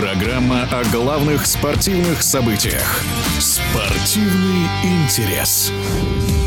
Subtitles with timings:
[0.00, 3.02] Программа о главных спортивных событиях.
[3.40, 5.72] Спортивный интерес.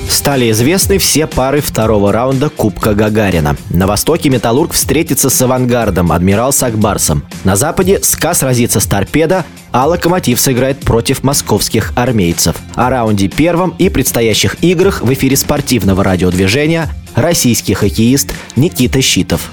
[0.08, 3.58] Стали известны все пары второго раунда Кубка Гагарина.
[3.70, 7.26] На востоке «Металлург» встретится с «Авангардом», «Адмирал» с «Акбарсом».
[7.44, 9.44] На западе «СКА» сразится с «Торпедо»,
[9.74, 12.56] а «Локомотив» сыграет против московских армейцев.
[12.76, 19.52] О раунде первом и предстоящих играх в эфире спортивного радиодвижения российский хоккеист Никита Щитов.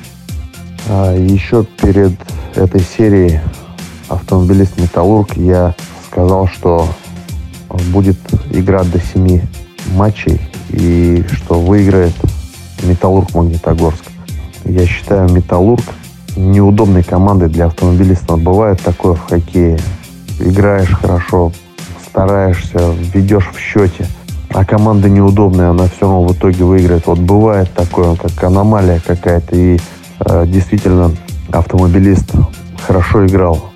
[0.87, 2.13] А еще перед
[2.55, 3.41] этой серией
[4.09, 5.75] автомобилист «Металлург» я
[6.11, 6.89] сказал, что
[7.93, 8.17] будет
[8.51, 9.43] игра до семи
[9.95, 10.41] матчей
[10.71, 12.15] и что выиграет
[12.83, 14.05] Металлург Магнитогорск.
[14.65, 15.83] Я считаю Металлург
[16.37, 18.41] неудобной командой для автомобилистов.
[18.41, 19.79] Бывает такое в хоккее.
[20.41, 21.53] Играешь хорошо,
[22.07, 24.07] стараешься, ведешь в счете,
[24.51, 27.07] а команда неудобная, она все равно в итоге выиграет.
[27.07, 29.57] Вот бывает такое, как аномалия какая-то.
[29.57, 29.79] И
[30.21, 31.11] э, действительно
[31.51, 32.33] автомобилист
[32.87, 33.68] хорошо играл.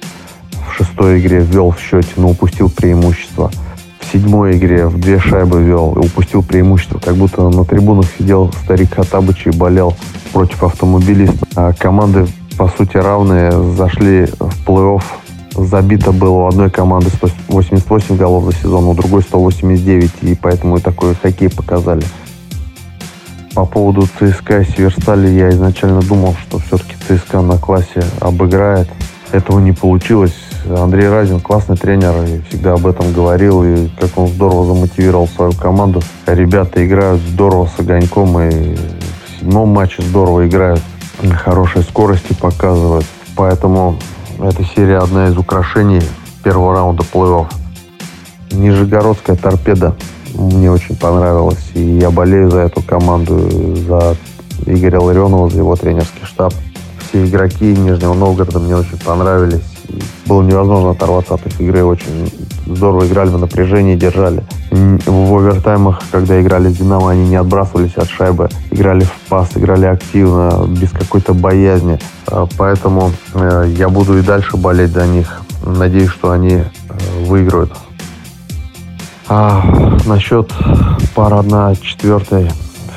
[0.73, 3.51] В шестой игре ввел в счете, но упустил преимущество–
[4.12, 6.98] седьмой игре в две шайбы вел и упустил преимущество.
[6.98, 9.95] Как будто на трибунах сидел старик Хатабыч и болел
[10.33, 11.47] против автомобилиста.
[11.56, 12.27] А команды,
[12.59, 15.03] по сути, равные, зашли в плей-офф.
[15.55, 20.81] Забито было у одной команды 188 голов за сезон, у другой 189, и поэтому и
[20.81, 22.03] такой хоккей показали.
[23.55, 28.89] По поводу ЦСКА и Северстали я изначально думал, что все-таки ЦСКА на классе обыграет.
[29.31, 30.34] Этого не получилось.
[30.70, 35.52] Андрей Разин классный тренер и всегда об этом говорил, и как он здорово замотивировал свою
[35.52, 36.02] команду.
[36.27, 40.80] Ребята играют здорово с огоньком, и в седьмом матче здорово играют,
[41.32, 43.06] хорошей скорости показывают.
[43.36, 43.96] Поэтому
[44.38, 46.02] эта серия одна из украшений
[46.44, 47.47] первого раунда плей-офф.
[48.52, 49.97] Нижегородская торпеда
[50.34, 53.48] мне очень понравилась, и я болею за эту команду,
[53.88, 54.16] за
[54.66, 56.52] Игоря Ларионова, за его тренерский штаб.
[57.08, 59.72] Все игроки Нижнего Новгорода мне очень понравились
[60.33, 61.84] было невозможно оторваться от их игры.
[61.84, 62.32] Очень
[62.66, 64.43] здорово играли в напряжении, держали.
[64.70, 68.48] В овертаймах, когда играли с «Динамо», они не отбрасывались от шайбы.
[68.70, 71.98] Играли в пас, играли активно, без какой-то боязни.
[72.28, 75.43] А, поэтому э, я буду и дальше болеть за них.
[75.66, 76.64] Надеюсь, что они э,
[77.26, 77.72] выиграют.
[79.28, 79.62] А
[80.06, 80.50] насчет
[81.14, 82.50] пар 1-4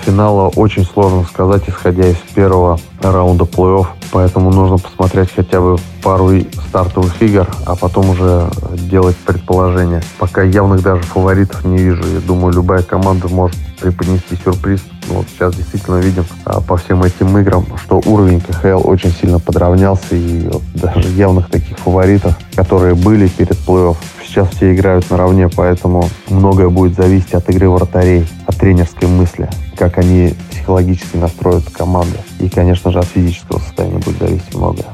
[0.05, 3.87] финала очень сложно сказать, исходя из первого раунда плей-офф.
[4.11, 6.31] Поэтому нужно посмотреть хотя бы пару
[6.69, 8.49] стартовых игр, а потом уже
[8.89, 10.01] делать предположения.
[10.19, 12.03] Пока явных даже фаворитов не вижу.
[12.13, 14.81] Я думаю, любая команда может преподнести сюрприз.
[15.07, 19.39] Ну, вот сейчас действительно видим а, по всем этим играм, что уровень КХЛ очень сильно
[19.39, 20.15] подравнялся.
[20.15, 26.09] И вот даже явных таких фаворитов, которые были перед плей-офф, сейчас все играют наравне, поэтому
[26.29, 32.17] многое будет зависеть от игры вратарей, от тренерской мысли, как они психологически настроят команду.
[32.39, 34.87] И, конечно же, от физического состояния будет зависеть многое.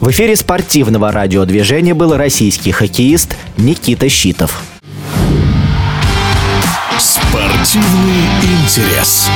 [0.00, 4.62] В эфире спортивного радиодвижения был российский хоккеист Никита Щитов.
[6.98, 9.28] Спортивный интерес.